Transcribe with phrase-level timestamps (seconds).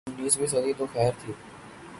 [0.07, 1.33] انیسویں صدی تو خیر تھی۔